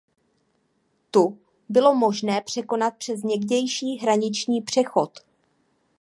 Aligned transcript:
Tu 1.11 1.37
bylo 1.69 1.95
možné 1.95 2.41
překonat 2.41 2.97
přes 2.97 3.23
někdejší 3.23 3.97
hraniční 3.97 4.61
přechod. 4.61 5.19